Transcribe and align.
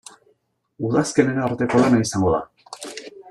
Udazkenera 0.89 1.45
arteko 1.49 1.83
lana 1.83 2.01
izango 2.05 2.33
da. 2.37 2.43